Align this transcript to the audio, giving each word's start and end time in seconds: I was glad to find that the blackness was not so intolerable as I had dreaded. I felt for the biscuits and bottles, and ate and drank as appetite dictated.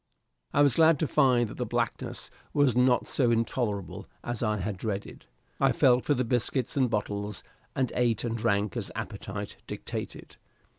I 0.51 0.63
was 0.63 0.77
glad 0.77 0.97
to 1.01 1.07
find 1.07 1.47
that 1.47 1.57
the 1.57 1.63
blackness 1.67 2.31
was 2.53 2.75
not 2.75 3.07
so 3.07 3.29
intolerable 3.29 4.07
as 4.23 4.41
I 4.41 4.57
had 4.57 4.75
dreaded. 4.77 5.27
I 5.59 5.71
felt 5.71 6.05
for 6.05 6.15
the 6.15 6.25
biscuits 6.25 6.75
and 6.75 6.89
bottles, 6.89 7.43
and 7.75 7.91
ate 7.93 8.23
and 8.23 8.35
drank 8.35 8.75
as 8.75 8.91
appetite 8.95 9.57
dictated. 9.67 10.37